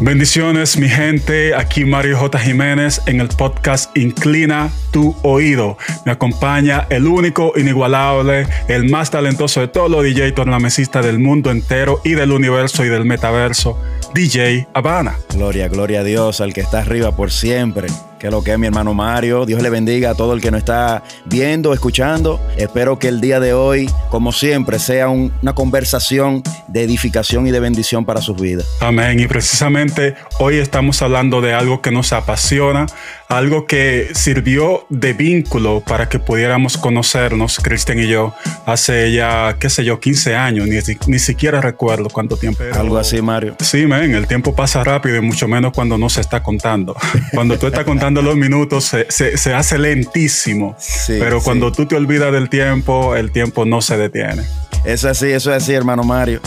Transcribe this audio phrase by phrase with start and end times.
[0.00, 2.38] Bendiciones mi gente, aquí Mario J.
[2.38, 5.78] Jiménez en el podcast Inclina tu oído.
[6.04, 11.50] Me acompaña el único, inigualable, el más talentoso de todos los DJ tornamesistas del mundo
[11.50, 13.80] entero y del universo y del metaverso,
[14.14, 15.16] DJ Habana.
[15.32, 17.86] Gloria, gloria a Dios, al que está arriba por siempre
[18.24, 19.44] que lo que es mi hermano Mario.
[19.44, 22.40] Dios le bendiga a todo el que nos está viendo, escuchando.
[22.56, 27.60] Espero que el día de hoy, como siempre, sea una conversación de edificación y de
[27.60, 28.66] bendición para sus vidas.
[28.80, 29.20] Amén.
[29.20, 32.86] Y precisamente hoy estamos hablando de algo que nos apasiona,
[33.28, 38.32] algo que sirvió de vínculo para que pudiéramos conocernos, Cristian y yo,
[38.64, 42.62] hace ya, qué sé yo, 15 años, ni, ni siquiera recuerdo cuánto tiempo.
[42.72, 43.56] algo así, Mario.
[43.60, 46.96] Sí, men, el tiempo pasa rápido y mucho menos cuando no se está contando.
[47.34, 50.76] Cuando tú estás contando los minutos se, hace lentísimo.
[51.06, 54.42] pero cuando tú te olvidas del tiempo, el tiempo no se detiene.
[54.84, 56.40] Eso es así, eso es así, hermano Mario.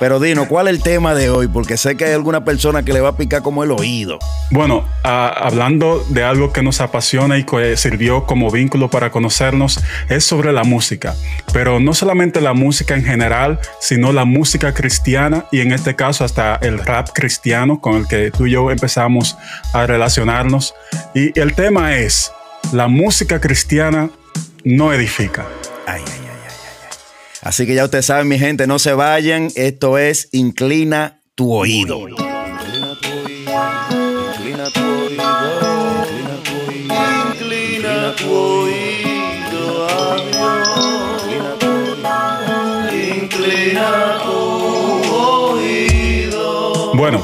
[0.00, 1.48] Pero Dino, ¿cuál es el tema de hoy?
[1.48, 4.18] Porque sé que hay alguna persona que le va a picar como el oído.
[4.50, 10.24] Bueno, hablando de algo que nos apasiona y que sirvió como vínculo para conocernos, es
[10.24, 11.14] sobre la música.
[11.52, 16.24] Pero no solamente la música en general, sino la música cristiana y en este caso
[16.24, 19.36] hasta el rap cristiano con el que tú y yo empezamos
[19.72, 20.74] a relacionarnos.
[21.14, 22.32] Y el tema es,
[22.72, 24.10] la música cristiana
[24.64, 25.46] no edifica.
[25.86, 26.27] Ay, ay,
[27.42, 29.48] Así que ya ustedes saben, mi gente, no se vayan.
[29.54, 31.98] Esto es Inclina tu oído.
[32.08, 32.18] Inclina
[33.04, 33.58] tu oído.
[34.34, 35.18] Inclina tu oído.
[37.30, 38.22] Inclina tu
[39.42, 39.88] oído.
[42.92, 43.88] Inclina
[44.24, 44.36] tu
[45.14, 46.94] oído.
[46.94, 47.22] Bueno,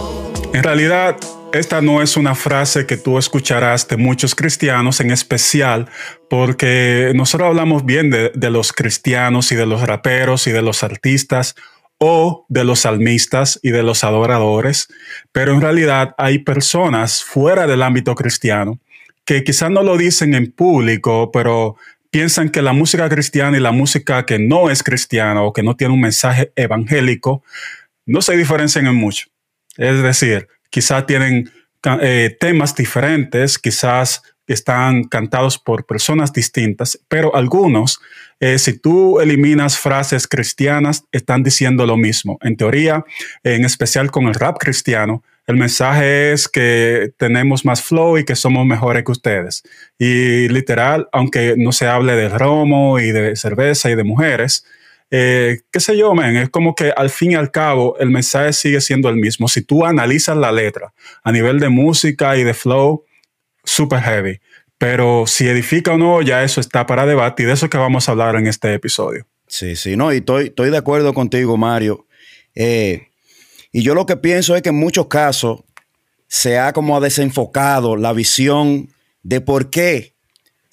[0.52, 1.16] en realidad
[1.54, 5.88] esta no es una frase que tú escucharás de muchos cristianos, en especial
[6.28, 11.54] porque nosotros hablamos bien de, los cristianos y de los raperos y de los artistas
[11.98, 14.88] o de los salmistas y de los adoradores,
[15.30, 18.80] pero en realidad hay personas fuera del ámbito cristiano
[19.24, 21.76] que quizás no lo dicen en público, pero
[22.10, 25.76] piensan que la música cristiana y la música que no es cristiana o que no
[25.76, 27.44] tiene un mensaje evangélico
[28.06, 29.28] no se diferencian en mucho.
[29.76, 31.52] Es decir, quizás tienen
[32.00, 38.00] eh, temas diferentes, quizás están cantados por personas distintas, pero algunos,
[38.40, 42.38] eh, si tú eliminas frases cristianas, están diciendo lo mismo.
[42.42, 43.04] En teoría,
[43.44, 48.34] en especial con el rap cristiano, el mensaje es que tenemos más flow y que
[48.34, 49.62] somos mejores que ustedes.
[49.96, 54.66] Y literal, aunque no se hable de romo y de cerveza y de mujeres,
[55.16, 58.52] eh, qué sé yo, man, es como que al fin y al cabo el mensaje
[58.52, 59.46] sigue siendo el mismo.
[59.46, 60.92] Si tú analizas la letra
[61.22, 63.04] a nivel de música y de flow,
[63.62, 64.40] super heavy.
[64.76, 68.08] Pero si edifica o no, ya eso está para debate y de eso que vamos
[68.08, 69.24] a hablar en este episodio.
[69.46, 72.08] Sí, sí, no, y estoy, estoy de acuerdo contigo, Mario.
[72.56, 73.06] Eh,
[73.70, 75.60] y yo lo que pienso es que en muchos casos
[76.26, 78.88] se ha como desenfocado la visión
[79.22, 80.13] de por qué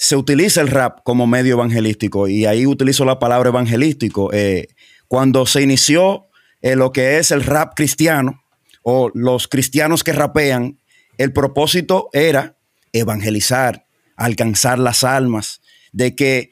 [0.02, 4.34] se utiliza el rap como medio evangelístico y ahí utilizo la palabra evangelístico.
[4.34, 4.70] Eh,
[5.08, 6.26] cuando se inició
[6.64, 8.44] eh, lo que es el rap cristiano
[8.82, 10.80] o los cristianos que rapean,
[11.20, 12.58] el propósito era
[12.94, 13.86] evangelizar,
[14.16, 15.62] alcanzar las almas,
[15.92, 16.50] de que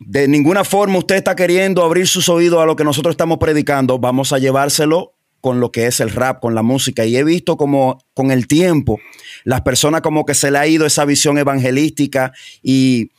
[0.00, 4.00] de ninguna forma usted está queriendo abrir sus oídos a lo que nosotros estamos predicando,
[4.00, 5.14] vamos a llevárselo
[5.46, 7.04] con lo que es el rap, con la música.
[7.04, 8.98] Y he visto como con el tiempo
[9.44, 12.32] las personas como que se le ha ido esa visión evangelística
[12.64, 13.12] y,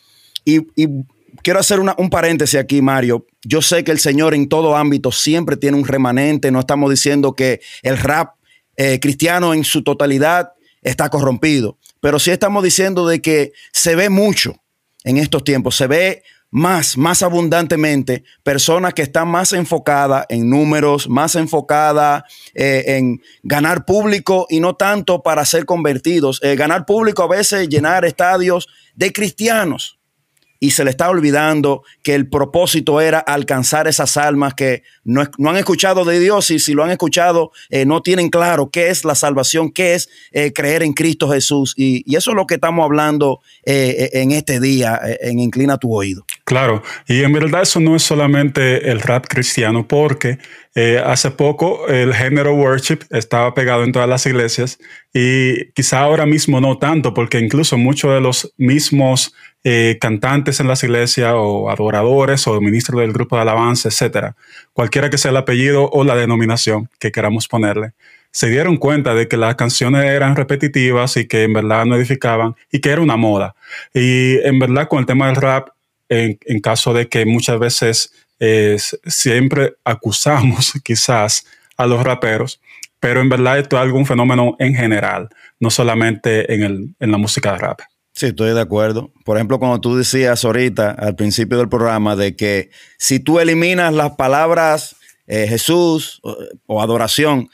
[1.42, 3.26] quiero hacer un paréntesis aquí, Mario.
[3.46, 6.52] Yo sé que el Señor en todo ámbito siempre tiene un remanente.
[6.52, 8.34] No estamos diciendo que el rap
[8.76, 10.52] eh, cristiano en su totalidad
[10.82, 14.62] está corrompido, pero sí estamos diciendo de que se ve mucho
[15.06, 15.78] en estos tiempos.
[15.78, 22.84] Se ve más, más abundantemente, personas que están más enfocadas en números, más enfocadas eh,
[22.88, 26.40] en ganar público y no tanto para ser convertidos.
[26.44, 29.97] Eh, ganar público a veces llenar estadios de cristianos
[30.59, 35.57] y se le está olvidando que el propósito era alcanzar esas almas que no, han
[35.57, 39.16] escuchado de Dios y si lo han escuchado eh, no tienen claro qué es la
[39.16, 41.74] salvación, qué es eh, creer en Cristo Jesús.
[41.77, 46.25] Y, eso es lo que estamos hablando eh, en este día, en Inclina tu oído.
[46.45, 50.39] Claro, y en verdad eso no es solamente el rap cristiano, porque
[51.03, 54.77] hace poco el género worship estaba pegado en todas las iglesias
[55.12, 59.33] y quizá ahora mismo no tanto, porque incluso muchos de los mismos
[59.69, 64.38] eh, cantantes en las iglesias o adoradores o ministros del grupo de alabanza, etcétera,
[64.72, 67.92] cualquiera que sea el apellido o la denominación que queramos ponerle,
[68.31, 72.56] se dieron cuenta de que las canciones eran repetitivas y que en verdad no edificaban
[72.72, 73.56] y que era una moda.
[73.94, 75.68] Y en verdad con el tema del rap,
[76.08, 82.62] en, caso de que muchas veces eh, siempre acusamos quizás a los raperos,
[83.02, 85.28] pero en verdad esto es algún fenómeno en general,
[85.60, 87.81] no solamente en, en la música de rap.
[88.18, 89.12] Sí, estoy de acuerdo.
[89.24, 93.94] Por ejemplo, cuando tú decías ahorita al principio del programa de que si tú eliminas
[93.94, 94.96] las palabras
[95.28, 96.19] eh, Jesús
[96.66, 97.48] o, adoración,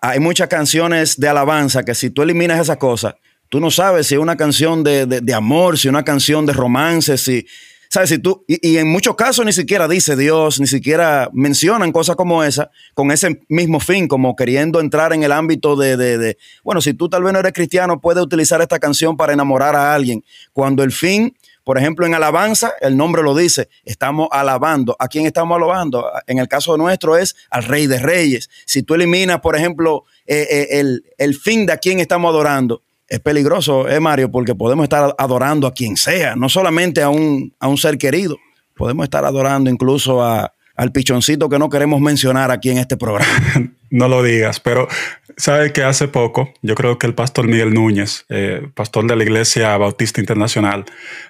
[0.00, 3.14] hay muchas canciones de alabanza que si tú eliminas esas cosas,
[3.48, 6.52] tú no sabes si es una canción de, de amor, si es una canción de
[6.52, 7.46] romance, si,
[7.92, 8.08] ¿Sabes?
[8.08, 12.42] Si tú, y, en muchos casos ni siquiera dice Dios, ni siquiera mencionan cosas como
[12.42, 16.94] esa, con ese mismo fin, como queriendo entrar en el ámbito de, de, bueno, si
[16.94, 20.24] tú tal vez eres cristiano, puedes utilizar esta canción para enamorar a alguien,
[20.54, 24.96] cuando el fin, por ejemplo, en alabanza, el nombre lo dice, estamos alabando.
[24.98, 26.10] ¿A quién estamos alabando?
[26.26, 28.48] En el caso nuestro es al Rey de Reyes.
[28.64, 32.80] Si tú eliminas, por ejemplo, eh, eh, el, el fin de a quién estamos adorando,
[33.12, 34.30] es peligroso, ¿eh, Mario?
[34.30, 38.38] Porque podemos estar adorando a quien sea, no solamente a un, a un ser querido,
[38.74, 43.30] podemos estar adorando incluso a, al pichoncito que no queremos mencionar aquí en este programa.
[43.90, 44.88] no lo digas, pero
[45.36, 49.24] sabe que hace poco, yo creo que el pastor Miguel Núñez, eh, pastor de la
[49.24, 50.86] Iglesia Bautista Internacional,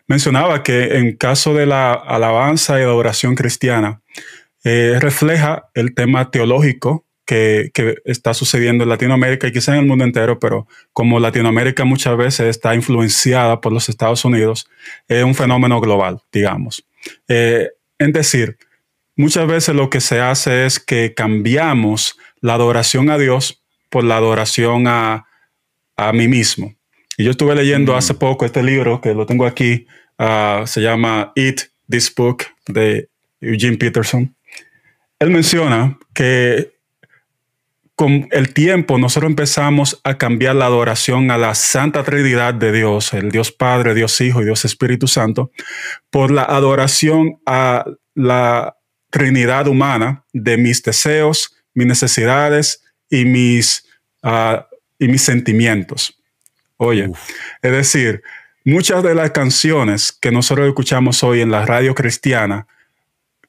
[0.06, 4.02] mencionaba que en caso de la alabanza y adoración cristiana,
[4.62, 10.04] eh, refleja el tema teológico que, está sucediendo en Latinoamérica y quizá en el mundo
[10.04, 14.68] entero, pero como Latinoamérica muchas veces está influenciada por los Estados Unidos,
[15.08, 16.84] es un fenómeno global, digamos.
[17.28, 18.58] Eh, es decir,
[19.16, 24.16] muchas veces lo que se hace es que cambiamos la adoración a Dios por la
[24.16, 25.26] adoración a,
[25.96, 26.74] a mí mismo.
[27.16, 27.96] Y yo estuve leyendo mm.
[27.96, 29.86] hace poco este libro, que lo tengo aquí,
[30.18, 33.08] ah, se llama Eat This Book de
[33.40, 34.34] Eugene Peterson.
[35.18, 36.72] Él menciona que
[37.94, 43.12] con el tiempo nosotros empezamos a cambiar la adoración a la Santa Trinidad de Dios,
[43.12, 45.50] el Dios Padre, Dios Hijo y Dios Espíritu Santo,
[46.10, 47.84] por la adoración a
[48.14, 48.76] la
[49.10, 53.86] Trinidad humana de mis deseos, mis necesidades y mis,
[54.22, 54.66] ah,
[54.98, 56.18] y mis sentimientos.
[56.78, 57.12] Oye,
[57.60, 58.22] es decir,
[58.64, 62.66] muchas de las canciones que nosotros escuchamos hoy en la radio cristiana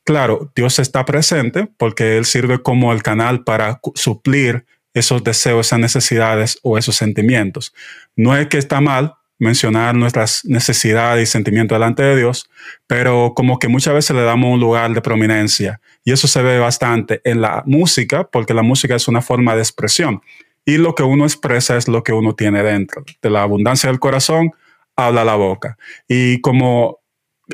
[0.04, 5.80] Claro, Dios está presente porque Él sirve como el canal para suplir esos deseos, esas
[5.80, 7.74] necesidades o esos sentimientos.
[8.16, 12.50] No es que está mal mencionar nuestras necesidades y sentimientos delante de Dios,
[12.88, 15.82] pero como que muchas veces le damos un lugar de prominencia.
[16.04, 19.62] Y eso se ve bastante en la música, porque la música es una forma de
[19.62, 20.22] expresión.
[20.66, 23.04] Y lo que uno expresa es lo que uno tiene dentro.
[23.22, 24.52] De la abundancia del corazón
[24.96, 25.78] habla la boca.
[26.08, 27.00] Y como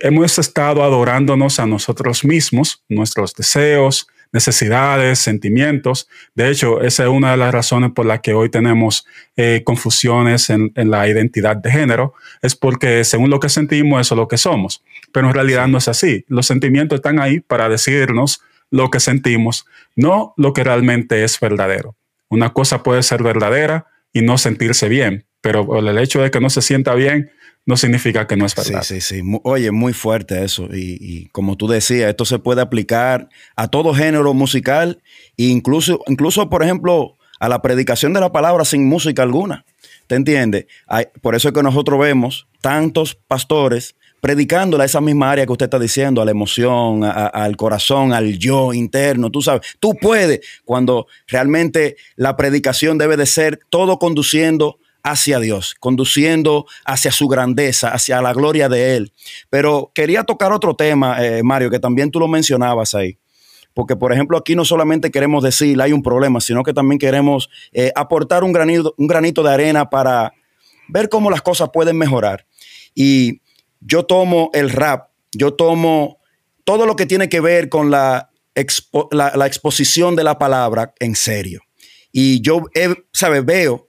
[0.01, 6.07] hemos estado adorándonos a nosotros mismos, nuestros deseos, necesidades, sentimientos.
[6.35, 9.05] De hecho, esa es una de las razones por las que hoy tenemos
[9.35, 14.17] eh, confusiones en, la identidad de género, es porque según lo que sentimos, eso es
[14.17, 14.83] lo que somos.
[15.11, 16.25] Pero en realidad no es así.
[16.27, 18.41] Los sentimientos están ahí para decirnos
[18.71, 19.65] lo que sentimos,
[19.95, 21.95] no lo que realmente es verdadero.
[22.29, 26.51] Una cosa puede ser verdadera y no sentirse bien, pero el hecho de que no
[26.51, 27.31] se sienta bien
[27.65, 28.83] no significa que no es verdad.
[28.83, 29.39] Sí, sí, sí.
[29.43, 30.67] Oye, muy fuerte eso.
[30.73, 35.01] Y, como tú decías, esto se puede aplicar a todo género musical
[35.37, 39.65] e incluso, incluso, por ejemplo, a la predicación de la palabra sin música alguna.
[40.07, 40.65] ¿Te entiendes?
[41.21, 45.67] por eso es que nosotros vemos tantos pastores predicándole a esa misma área que usted
[45.67, 51.07] está diciendo, a la emoción, al corazón, al yo interno, tú sabes, tú puedes, cuando
[51.27, 58.21] realmente la predicación debe de ser todo conduciendo hacia Dios, conduciendo hacia su grandeza, hacia
[58.21, 59.13] la gloria de Él.
[59.49, 63.17] Pero quería tocar otro tema, eh, Mario, que también tú lo mencionabas ahí.
[63.73, 67.49] Porque, por ejemplo, aquí no solamente queremos decir hay un problema, sino que también queremos
[67.71, 70.33] eh, aportar un granito, un granito de arena para
[70.87, 72.45] ver cómo las cosas pueden mejorar.
[72.93, 73.41] Y
[73.79, 76.17] yo tomo el rap, yo tomo
[76.63, 78.29] todo lo que tiene que ver con la,
[79.11, 81.61] la, exposición de la palabra en serio.
[82.11, 82.63] Y yo,
[83.13, 83.45] ¿sabes?
[83.45, 83.88] Veo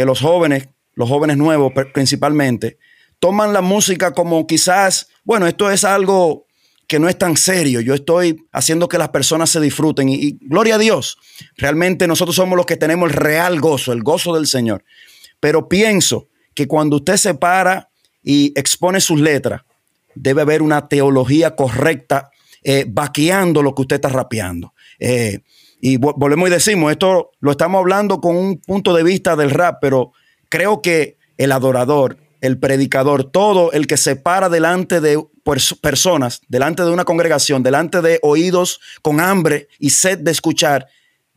[0.00, 2.78] que los jóvenes, los jóvenes nuevos principalmente,
[3.18, 6.46] toman la música como quizás, bueno, esto es algo
[6.88, 10.76] que no es tan serio, yo estoy haciendo que las personas se disfruten y, gloria
[10.76, 11.18] a Dios,
[11.58, 14.84] realmente nosotros somos los que tenemos el real gozo, el gozo del Señor.
[15.38, 17.90] Pero pienso que cuando usted se para
[18.22, 19.64] y expone sus letras,
[20.14, 22.30] debe haber una teología correcta,
[22.62, 24.72] eh, vaqueando lo que usted está rapeando.
[24.98, 25.40] Eh,
[25.80, 29.78] y volvemos y decimos, esto lo estamos hablando con un punto de vista del rap,
[29.80, 30.12] pero
[30.48, 35.22] creo que el adorador, el predicador, todo el que se para delante de
[35.80, 40.86] personas, delante de una congregación, delante de oídos con hambre y sed de escuchar,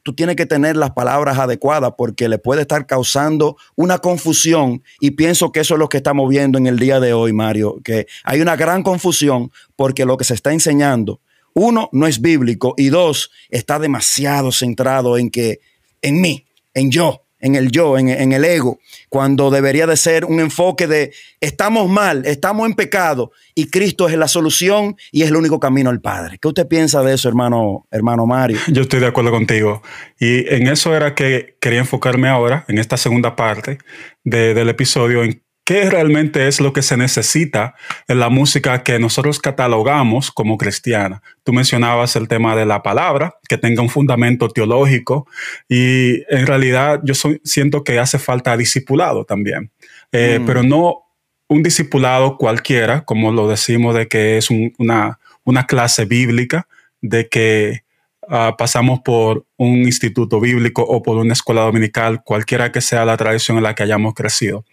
[0.03, 5.12] tú tienes que tener las palabras adecuadas porque le puede estar causando una confusión y
[5.12, 8.07] pienso que eso es lo que estamos viendo en el día de hoy, Mario, que
[8.25, 11.21] hay una gran confusión porque lo que se está enseñando
[11.53, 15.60] uno, no es bíblico y dos, está demasiado centrado en que,
[16.01, 18.79] en mí, en yo en el yo, en, el ego,
[19.10, 24.15] cuando debería de ser un enfoque de estamos mal, estamos en pecado y Cristo es
[24.15, 26.38] la solución y es el único camino al Padre.
[26.41, 28.60] ¿Qué usted piensa de eso, hermano, hermano Mario?
[28.69, 29.83] Yo estoy de acuerdo contigo.
[30.17, 33.77] Y en eso era que quería enfocarme ahora, en esta segunda parte
[34.24, 37.75] del episodio, en ¿Qué realmente es lo que se necesita
[38.10, 41.22] en la música que nosotros catalogamos como cristiana?
[41.43, 45.25] Tú mencionabas el tema de la palabra, que tenga un fundamento teológico
[45.70, 49.72] y en realidad yo siento que hace falta discipulado también,
[50.12, 50.46] eh, mm.
[50.46, 51.03] pero no
[51.48, 56.67] un discipulado cualquiera, como lo decimos de que es una, una clase bíblica,
[57.01, 57.83] de que
[58.30, 63.18] Ah, pasamos por un instituto bíblico o por una escuela dominical, cualquiera que sea la
[63.18, 64.65] tradición en la que hayamos crecido.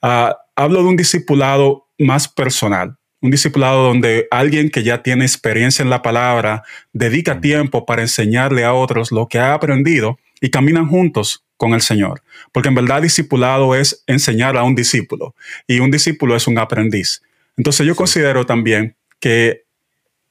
[0.00, 5.82] Ah, hablo de un discipulado más personal, un discipulado donde alguien que ya tiene experiencia
[5.82, 10.88] en la palabra dedica tiempo para enseñarle a otros lo que ha aprendido y caminan
[10.88, 12.22] juntos con el Señor.
[12.50, 15.34] Porque en verdad discipulado es enseñar a un discípulo
[15.66, 17.22] y un discípulo es un aprendiz.
[17.56, 19.62] Entonces yo considero también que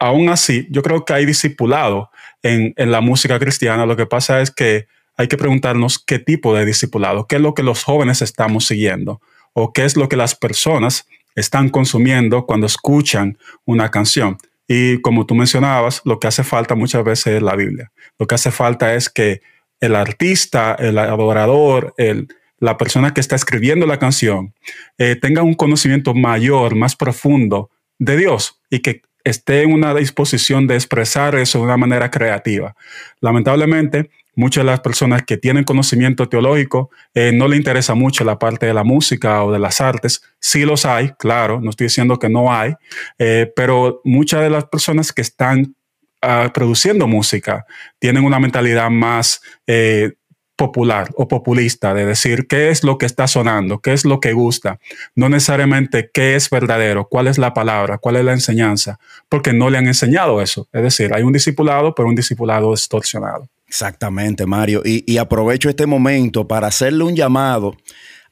[0.02, 2.10] aún así, yo creo que hay discipulado
[2.44, 3.86] en, la música cristiana.
[3.86, 7.54] Lo que pasa es que hay que preguntarnos qué tipo de discipulado, qué es lo
[7.54, 9.22] que los jóvenes estamos siguiendo
[9.54, 14.38] o qué es lo que las personas están consumiendo cuando escuchan una canción.
[14.68, 17.92] Y como tú mencionabas, lo que hace falta muchas veces es la Biblia.
[18.18, 19.42] Lo que hace falta es que
[19.80, 22.28] el artista, el adorador, el,
[22.60, 24.54] la persona que está escribiendo la canción,
[24.98, 27.70] eh, tenga un conocimiento mayor, más profundo
[28.00, 32.76] de Dios y que esté en una disposición de expresar eso de una manera creativa.
[33.20, 38.40] Lamentablemente, muchas de las personas que tienen conocimiento teológico eh, no le interesa mucho la
[38.40, 40.22] parte de la música o de las artes.
[40.40, 42.74] Sí los hay, claro, no estoy diciendo que no hay,
[43.20, 45.76] eh, pero muchas de las personas que están
[46.22, 47.66] ah, produciendo música
[48.00, 50.14] tienen una mentalidad más eh,
[50.62, 54.32] popular o populista, de decir qué es lo que está sonando, qué es lo que
[54.32, 54.78] gusta,
[55.16, 59.72] no necesariamente qué es verdadero, cuál es la palabra, cuál es la enseñanza, porque no
[59.72, 60.68] le han enseñado eso.
[60.72, 63.48] Es decir, hay un discipulado, pero un discipulado distorsionado.
[63.68, 64.84] Exactamente, Mario.
[64.86, 67.76] Y, y aprovecho este momento para hacerle un llamado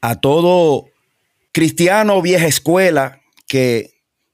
[0.00, 0.86] a todo
[1.50, 3.90] cristiano vieja escuela que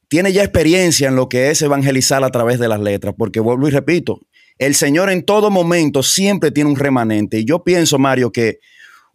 [0.08, 3.68] tiene ya experiencia en lo que es evangelizar a través de las letras, porque vuelvo
[3.68, 4.20] y repito,
[4.58, 7.38] el Señor en todo momento siempre tiene un remanente.
[7.38, 8.60] Y yo pienso, Mario, que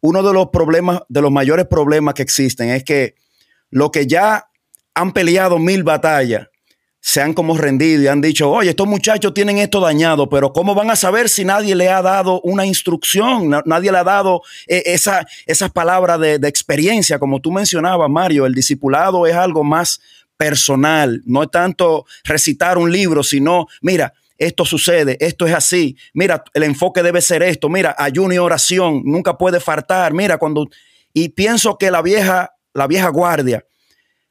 [0.01, 3.15] uno de los problemas, de los mayores problemas que existen es que
[3.69, 4.47] lo que ya
[4.93, 6.47] han peleado mil batallas,
[7.03, 10.75] se han como rendido y han dicho, oye, estos muchachos tienen esto dañado, pero ¿cómo
[10.75, 13.49] van a saber si nadie le ha dado una instrucción?
[13.65, 18.45] Nadie le ha dado eh, esa, esas palabras de, de experiencia, como tú mencionabas, Mario.
[18.45, 19.99] El discipulado es algo más
[20.37, 26.43] personal, no es tanto recitar un libro, sino, mira, esto sucede, esto es así, mira,
[26.53, 30.67] el enfoque debe ser esto, mira, ayuno y oración, nunca puede faltar, mira, cuando...
[31.13, 33.65] Y pienso que la vieja, la vieja guardia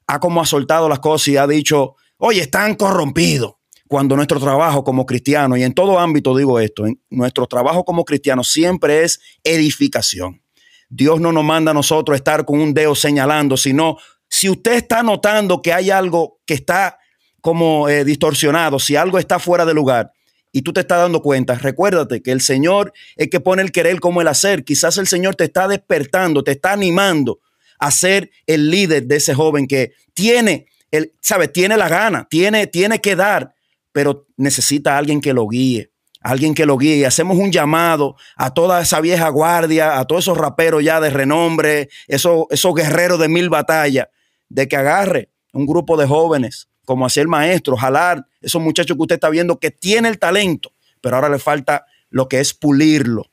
[0.06, 3.54] ha como soltado las cosas y ha dicho, oye, están corrompidos.
[3.86, 8.04] Cuando nuestro trabajo como cristiano, y en todo ámbito digo esto, en nuestro trabajo como
[8.04, 10.42] cristiano siempre es edificación.
[10.88, 13.96] Dios no nos manda a nosotros estar con un dedo señalando, sino
[14.28, 16.99] si usted está notando que hay algo que está
[17.40, 20.12] como eh, distorsionado, si algo está fuera de lugar
[20.52, 24.00] y tú te estás dando cuenta, recuérdate que el Señor es que pone el querer
[24.00, 24.64] como el hacer.
[24.64, 27.40] Quizás el Señor te está despertando, te está animando
[27.78, 31.48] a ser el líder de ese joven que tiene, el, ¿sabe?
[31.48, 33.54] Tiene la gana, tiene, tiene que dar,
[33.92, 37.06] pero necesita a alguien que lo guíe, alguien que lo guíe.
[37.06, 41.88] Hacemos un llamado a toda esa vieja guardia, a todos esos raperos ya de renombre,
[42.08, 44.08] esos, esos guerreros de mil batallas,
[44.48, 49.14] de que agarre un grupo de jóvenes como hacer maestro, jalar esos muchachos que usted
[49.14, 53.30] está viendo que tiene el talento, pero ahora le falta lo que es pulirlo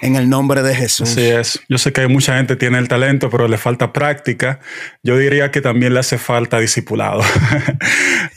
[0.00, 1.10] en el nombre de Jesús.
[1.10, 1.60] Así es.
[1.68, 4.58] Yo sé que mucha gente tiene el talento, pero le falta práctica.
[5.02, 7.20] Yo diría que también le hace falta discipulado.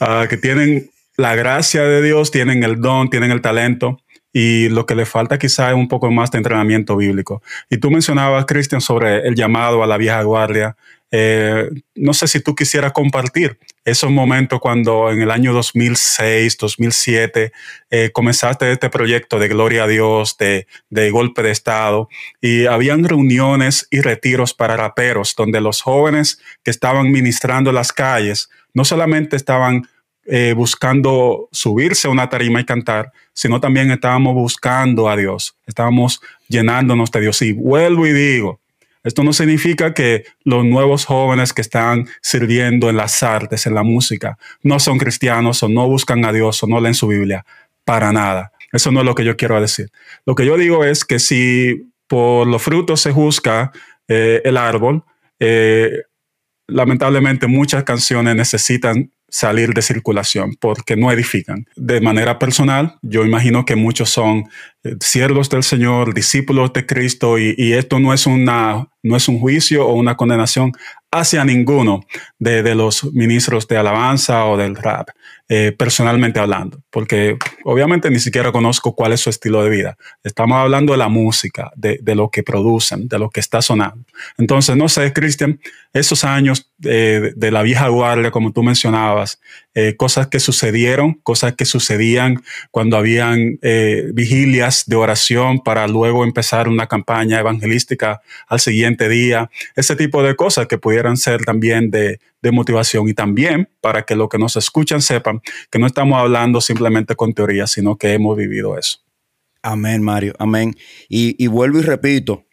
[0.02, 4.00] Ah, que tienen la gracia de Dios, tienen el don, tienen el talento,
[4.34, 7.42] y lo que le falta quizá es un poco más de entrenamiento bíblico.
[7.70, 10.76] Y tú mencionabas, Cristian, sobre el llamado a la vieja guardia.
[11.12, 17.54] Eh, no sé si tú quisieras compartir esos momentos cuando en el año 2006, 2007,
[17.90, 20.68] eh, comenzaste este proyecto de Gloria a Dios, de,
[21.12, 22.10] golpe de Estado,
[22.42, 28.50] y habían reuniones y retiros para raperos donde los jóvenes que estaban ministrando las calles
[28.74, 29.88] no solamente estaban
[30.26, 36.20] eh, buscando subirse a una tarima y cantar, sino también estábamos buscando a Dios, estábamos
[36.50, 37.42] llenándonos de Dios.
[37.42, 38.60] Y vuelvo y digo,
[39.08, 43.84] esto no significa que los nuevos jóvenes que están sirviendo en las artes, en la
[43.84, 47.46] música, no son cristianos o no buscan a Dios o no leen su Biblia.
[47.86, 48.52] Para nada.
[48.72, 49.90] Eso no es lo que yo quiero decir.
[50.26, 53.72] Lo que yo digo es que si por los frutos se juzga
[54.08, 55.04] eh, el árbol.
[55.40, 56.04] Eh,
[56.68, 61.66] lamentablemente muchas canciones necesitan salir de circulación porque no edifican.
[61.76, 64.46] De manera personal, yo imagino que muchos son
[64.84, 69.28] eh, siervos del Señor, discípulos de Cristo y, y, esto no es, una, no es
[69.28, 70.72] un juicio o una condenación
[71.12, 72.02] hacia ninguno
[72.40, 75.10] de, de los ministros de alabanza o del rap.
[75.50, 79.98] Eh, personalmente hablando, porque obviamente ni siquiera conozco cuál es su estilo de vida.
[80.22, 84.04] Estamos hablando de la música, de, de lo que producen, de lo que está sonando.
[84.38, 85.62] Entonces, no sé, Cristian,
[85.94, 89.40] esos años de, de, la vieja guardia, como tú mencionabas,
[89.80, 92.42] eh, cosas que sucedieron, cosas que sucedían
[92.72, 99.52] cuando habían eh, vigilias de oración para luego empezar una campaña evangelística al siguiente día,
[99.76, 102.20] ese tipo de cosas que pudieran ser también de,
[102.50, 107.14] motivación y también para que los que nos escuchan sepan que no estamos hablando simplemente
[107.14, 109.00] con teoría, sino que hemos vivido eso.
[109.62, 110.74] Amén, Mario, amén.
[111.10, 112.46] Y, vuelvo y repito,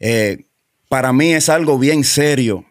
[0.00, 0.46] eh,
[0.88, 2.66] para mí es algo bien serio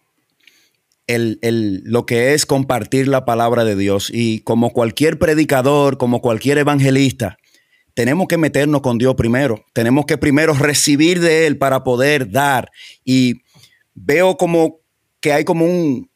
[1.08, 4.10] el, el, lo que es compartir la palabra de Dios.
[4.14, 7.38] Y como cualquier predicador, como cualquier evangelista,
[7.94, 9.66] tenemos que meternos con Dios primero.
[9.74, 12.72] Tenemos que primero recibir de Él para poder dar.
[13.04, 13.42] Y
[13.94, 14.80] veo como
[15.20, 16.10] que hay como un,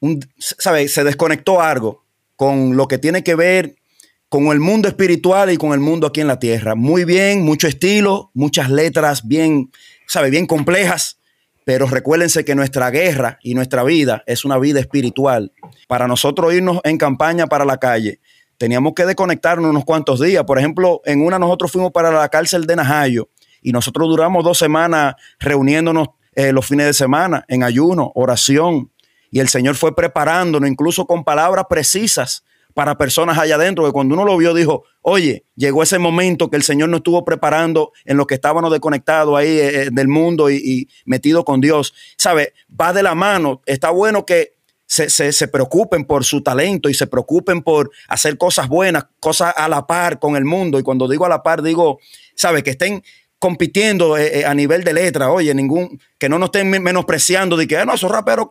[0.00, 0.92] un, ¿sabes?
[0.92, 2.04] Se desconectó algo
[2.36, 3.76] con lo que tiene que ver
[4.28, 6.74] con el mundo espiritual y con el mundo aquí en la tierra.
[6.74, 9.70] Muy bien, mucho estilo, muchas letras bien,
[10.06, 10.30] ¿sabe?
[10.30, 11.18] Bien complejas,
[11.66, 15.52] pero recuérdense que nuestra guerra y nuestra vida es una vida espiritual.
[15.88, 18.20] Para nosotros irnos en campaña para la calle,
[18.56, 20.44] teníamos que desconectarnos unos cuantos días.
[20.44, 23.30] Por ejemplo, en una nosotros fuimos para la cárcel de Najayo
[23.62, 28.92] y nosotros duramos dos semanas reuniéndonos eh, los fines de semana en ayuno, oración,
[29.32, 32.44] y el Señor fue preparándonos, incluso con palabras precisas
[32.76, 36.58] para personas allá adentro, que cuando uno lo vio dijo, oye, llegó ese momento que
[36.58, 40.50] el Señor nos estuvo preparando en lo que estábamos desconectados ahí eh, eh del mundo
[40.50, 41.94] y, y metido con Dios.
[42.18, 42.52] ¿Sabe?
[42.78, 43.62] Va de la mano.
[43.64, 48.68] Está bueno que se, se, preocupen por su talento y se preocupen por hacer cosas
[48.68, 50.78] buenas, cosas a la par con el mundo.
[50.78, 51.98] Y cuando digo a la par, digo,
[52.34, 52.62] ¿sabe?
[52.62, 53.02] Que estén
[53.38, 57.78] compitiendo eh, a nivel de letra, oye, ningún, que no nos estén menospreciando de que,
[57.78, 58.48] ah, no, esos raperos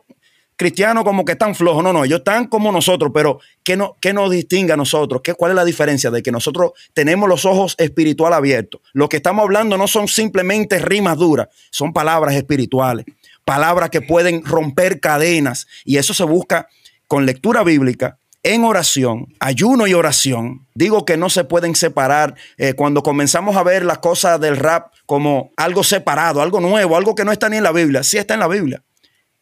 [0.56, 1.84] cristianos como que están flojos.
[1.84, 5.20] No, no, ellos están como nosotros, pero ¿qué, no, qué nos distingue a nosotros?
[5.22, 8.80] ¿Qué, ¿Cuál es la diferencia de que nosotros tenemos los ojos espiritual abiertos?
[8.92, 13.06] Lo que estamos hablando no son simplemente rimas duras, son palabras espirituales,
[13.44, 16.68] palabras que pueden romper cadenas y eso se busca
[17.06, 18.18] con lectura bíblica.
[18.42, 22.36] En oración, ayuno y oración, digo que no se pueden separar.
[22.58, 27.16] Eh, cuando comenzamos a ver las cosas del rap como algo separado, algo nuevo, algo
[27.16, 28.84] que no está ni en la Biblia, sí está en la Biblia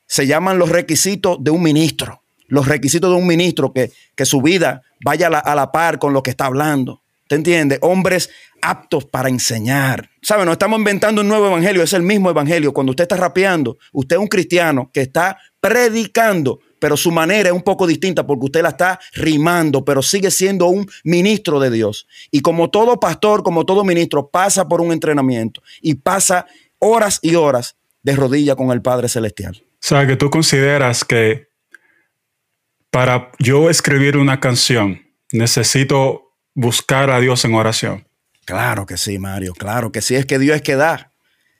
[0.06, 2.22] se llaman los requisitos de un ministro.
[2.46, 6.22] Los requisitos de un ministro que, que su vida vaya a la, par con lo
[6.22, 7.02] que está hablando.
[7.28, 7.78] ¿Te entiendes?
[7.82, 10.10] Hombres aptos para enseñar.
[10.22, 10.44] ¿Sabe?
[10.44, 12.72] No estamos inventando un nuevo evangelio, es el mismo evangelio.
[12.72, 17.54] Cuando usted está rapeando, usted es un cristiano que está predicando, pero su manera es
[17.54, 22.06] un poco distinta porque usted la está rimando, pero sigue siendo un ministro de Dios.
[22.30, 26.46] Y como todo pastor, como todo ministro, pasa por un entrenamiento y pasa
[26.78, 29.62] horas y horas de rodilla con el Padre Celestial.
[29.84, 31.48] O sea, que tú consideras que
[32.88, 38.08] para yo escribir una canción necesito buscar a Dios en oración.
[38.46, 41.12] Claro que sí, Mario, claro que sí, es que Dios es que da.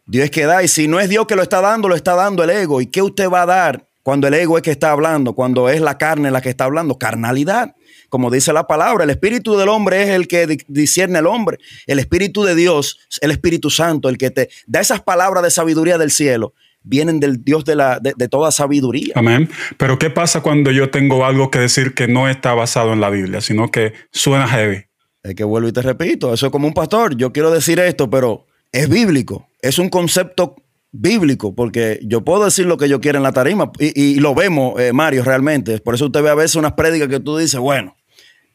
[0.07, 2.15] Dios es que da y si no es Dios que lo está dando, lo está
[2.15, 2.81] dando el ego.
[2.81, 5.83] ¿Y qué usted va a dar cuando el ego es que está hablando, cuando es
[5.83, 6.97] la carne la que está hablando?
[6.99, 7.75] Carnalidad.
[8.09, 11.59] Como dice la palabra, el espíritu del hombre es el que discierne el hombre.
[11.87, 15.99] El espíritu de Dios, el Espíritu Santo, el que te da esas palabras de sabiduría
[15.99, 19.15] del cielo vienen del Dios de, la, de, de, toda sabiduría.
[19.17, 19.49] Amén.
[19.77, 23.11] Pero ¿qué pasa cuando yo tengo algo que decir que no está basado en la
[23.11, 24.85] Biblia, sino que suena heavy?
[25.23, 27.17] Es que vuelvo y te repito, eso es como un pastor.
[27.17, 29.49] Yo quiero decir esto, pero es bíblico.
[29.63, 30.57] Es un concepto
[30.93, 34.35] bíblico, porque yo puedo decir lo que yo quiera en la tarima y, y lo
[34.35, 35.79] vemos, eh, Mario, realmente.
[35.79, 37.97] Por eso usted ve a veces unas prédicas que tú dices, bueno,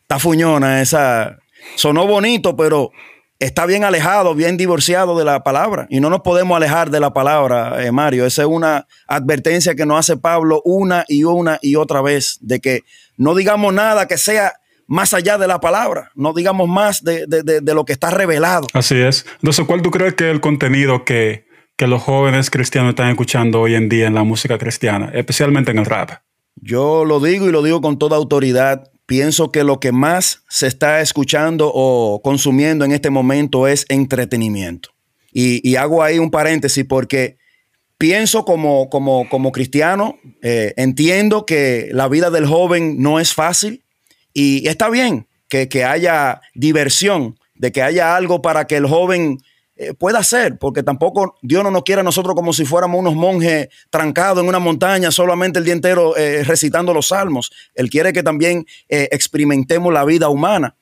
[0.02, 1.40] está fuñona esa.
[1.76, 2.92] Sonó bonito, pero
[3.40, 5.88] está bien alejado, bien divorciado de la palabra.
[5.90, 8.26] Y no nos podemos alejar de la palabra, eh, Mario.
[8.26, 12.60] Esa es una advertencia que nos hace Pablo una y una y otra vez, de
[12.60, 12.82] que
[13.18, 14.54] no digamos nada que sea
[14.88, 18.10] más allá de la palabra, no digamos más de, de, de, de lo que está
[18.10, 18.68] revelado.
[18.74, 19.26] Así es.
[19.36, 21.46] Entonces, ¿cuál tú crees que es el contenido que,
[21.78, 25.78] que los jóvenes cristianos están escuchando hoy en día en la música cristiana, especialmente en
[25.78, 26.12] el rap?
[26.56, 30.68] Yo lo digo y lo digo con toda autoridad pienso que lo que más se
[30.68, 34.92] está escuchando o consumiendo en este momento es entretenimiento.
[35.34, 37.38] Y, y hago ahí un paréntesis porque
[37.98, 43.84] pienso como, como, como cristiano, eh, entiendo que la vida del joven no es fácil
[44.32, 49.40] y está bien que, que haya diversión, de que haya algo para que el joven
[49.82, 53.16] eh, pueda ser, porque tampoco Dios no nos quiere a nosotros como si fuéramos unos
[53.16, 57.50] monjes trancados en una montaña solamente el día entero eh, recitando los salmos.
[57.76, 60.76] Él quiere que también eh, experimentemos la vida humana,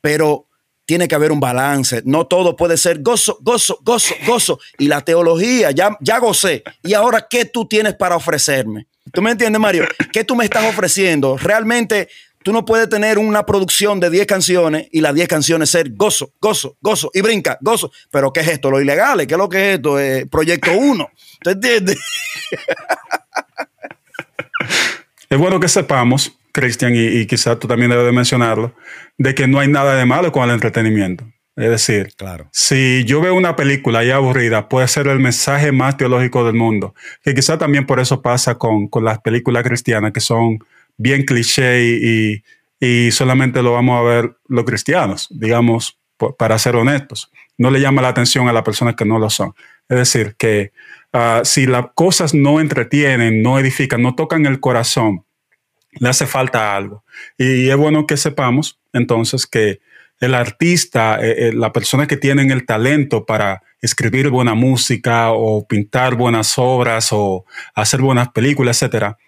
[0.00, 0.46] pero
[0.84, 2.02] tiene que haber un balance.
[2.04, 4.60] No todo puede ser gozo, gozo, gozo, gozo.
[4.78, 6.62] Y la teología, ya, ya gocé.
[6.84, 8.86] ¿Y ahora qué tú tienes para ofrecerme?
[9.12, 9.84] ¿Tú me entiendes, Mario?
[10.12, 11.36] ¿Qué tú me estás ofreciendo?
[11.38, 12.08] Realmente
[12.44, 16.34] Tú no puedes tener una producción de 10 canciones y las 10 canciones ser gozo,
[16.42, 17.90] gozo, gozo y brinca, gozo.
[18.10, 18.70] Pero ¿qué es esto?
[18.70, 19.98] Lo ilegal, ¿qué es lo que es esto?
[19.98, 21.10] Eh, proyecto 1.
[21.42, 21.98] ¿Tú entiendes?
[25.30, 28.76] Es bueno que sepamos, Cristian, y, quizás tú también debes de mencionarlo,
[29.18, 31.24] de que no hay nada de malo con el entretenimiento.
[31.56, 32.48] Es decir, claro.
[32.52, 36.94] si yo veo una película ya aburrida, puede ser el mensaje más teológico del mundo.
[37.22, 40.60] Que quizás también por eso pasa con, con las películas cristianas que son
[40.96, 42.42] bien cliché y,
[43.12, 45.98] solamente lo vamos a ver los cristianos, digamos,
[46.38, 47.30] para ser honestos.
[47.56, 49.54] No le llama la atención a las personas que no lo son.
[49.88, 50.72] Es decir, que
[51.12, 55.24] ah, si las cosas no entretienen, no edifican, no tocan el corazón,
[55.92, 57.04] le hace falta algo.
[57.38, 59.80] Y, es bueno que sepamos entonces que
[60.20, 65.66] el artista, eh, eh, la persona que tiene el talento para escribir buena música o
[65.66, 69.18] pintar buenas obras o hacer buenas películas, etcétera,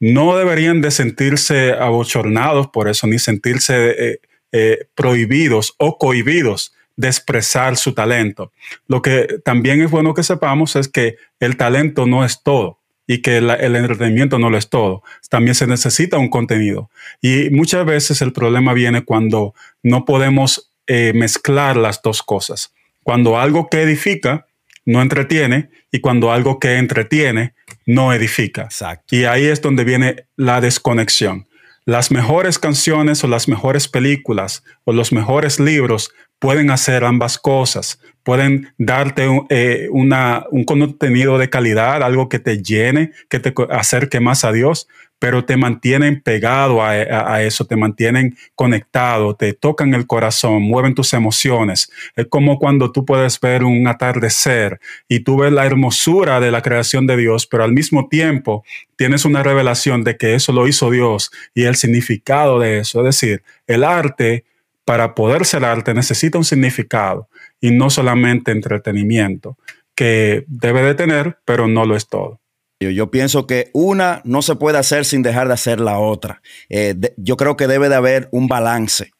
[0.00, 4.20] no deberían de sentirse abochornados por eso, ni sentirse eh,
[4.52, 8.52] eh, prohibidos o cohibidos de expresar su talento.
[8.86, 13.18] Lo que también es bueno que sepamos es que el talento no es todo y
[13.20, 15.02] que el entretenimiento no lo es todo.
[15.28, 16.90] También se necesita un contenido.
[17.20, 22.72] Y muchas veces el problema viene cuando no podemos eh, mezclar las dos cosas.
[23.02, 24.46] Cuando algo que edifica
[24.86, 27.54] no entretiene y cuando algo que entretiene
[27.86, 28.68] no edifica.
[29.10, 31.46] Y ahí es donde viene la desconexión.
[31.86, 38.00] Las mejores canciones o las mejores películas o los mejores libros pueden hacer ambas cosas.
[38.22, 44.44] Pueden darte eh, un contenido de calidad, algo que te llene, que te acerque más
[44.44, 44.88] a Dios,
[45.24, 51.14] pero te mantienen pegado a, eso, te mantienen conectado, te tocan el corazón, mueven tus
[51.14, 51.90] emociones.
[52.14, 56.60] Es como cuando tú puedes ver un atardecer y tú ves la hermosura de la
[56.60, 60.90] creación de Dios, pero al mismo tiempo tienes una revelación de que eso lo hizo
[60.90, 63.00] Dios y el significado de eso.
[63.00, 64.44] Es decir, el arte,
[64.84, 67.30] para poder ser arte, necesita un significado
[67.62, 69.56] y no solamente entretenimiento,
[69.94, 72.40] que debe de tener, pero no lo es todo.
[72.80, 76.42] Yo pienso que una no se puede hacer sin dejar de hacer la otra.
[76.68, 79.12] Eh, yo creo que debe de haber un balance.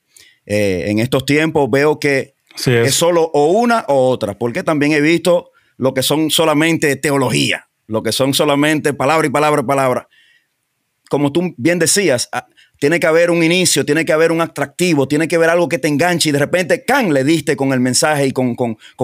[0.47, 2.35] Eh, en estos tiempos veo que
[2.67, 2.95] es.
[2.95, 8.03] solo o una o otra, porque también he visto lo que son solamente teología, lo
[8.03, 10.09] que son solamente palabra y palabra y palabra.
[11.09, 12.47] Como tú bien decías, ah,
[12.79, 15.79] tiene que haber un inicio, tiene que haber un atractivo, tiene que haber algo que
[15.79, 17.15] te enganche y de repente, ¡can!
[17.15, 18.57] le diste con el mensaje y con,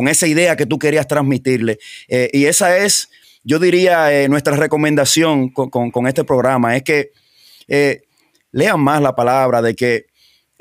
[0.08, 1.78] esa idea que tú querías transmitirle.
[2.08, 3.10] Eh, y esa es
[3.42, 7.10] yo diría, eh, nuestra recomendación con, este programa es que
[7.68, 8.02] eh,
[8.52, 10.06] lean más la palabra, de que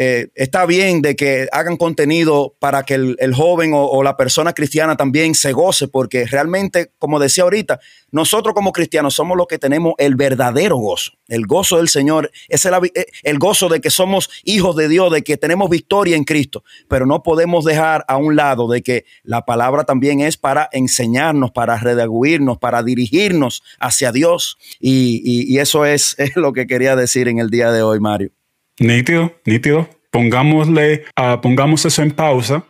[0.02, 4.96] eh, está bien de que hagan contenido para que el, joven o, la persona cristiana
[4.96, 9.96] también se goce, porque realmente, como decía ahorita, nosotros como cristianos somos los que tenemos
[9.98, 11.12] el verdadero gozo.
[11.28, 15.12] El gozo del Señor es el, eh, el gozo de que somos hijos de Dios,
[15.12, 19.04] de que tenemos victoria en Cristo, pero no podemos dejar a un lado de que
[19.24, 24.58] la palabra también es para enseñarnos, para redaguirnos, para dirigirnos hacia Dios.
[24.80, 28.32] Y, eso es, es lo que quería decir en el día de hoy, Mario.
[28.80, 29.90] Nítido, nítido.
[30.10, 32.64] Pongámosle, uh, pongamos eso en pausa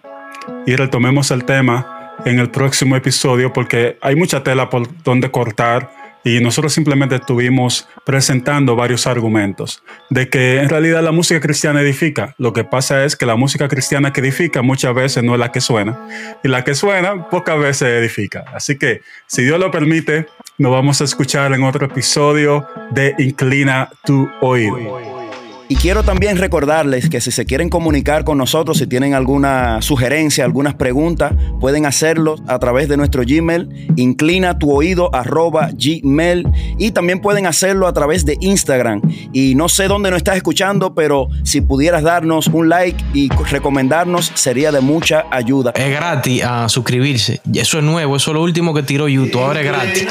[0.66, 5.90] y retomemos el tema en el próximo episodio porque hay mucha tela por donde cortar
[6.24, 12.36] y nosotros simplemente estuvimos presentando varios argumentos de que en realidad la música cristiana edifica.
[12.38, 15.52] Lo que pasa es que la música cristiana que edifica muchas veces no es la
[15.52, 16.08] que suena
[16.44, 18.46] y la que suena pocas veces edifica.
[18.54, 20.26] Así que si Dios lo permite,
[20.58, 25.29] nos vamos a escuchar en otro episodio de Inclina tu oído.
[25.72, 30.44] Y quiero también recordarles que si se quieren comunicar con nosotros, si tienen alguna sugerencia,
[30.44, 36.48] algunas preguntas, pueden hacerlo a través de nuestro Gmail, inclina tu oído arroba gmail,
[36.80, 39.00] y también pueden hacerlo a través de Instagram.
[39.32, 44.32] Y no sé dónde nos estás escuchando, pero si pudieras darnos un like y recomendarnos,
[44.34, 45.72] sería de mucha ayuda.
[45.76, 47.42] Es gratis a suscribirse.
[47.54, 50.08] Eso es nuevo, eso es lo último que tiró YouTube, ahora es gratis.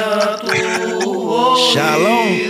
[1.75, 2.48] Shalom.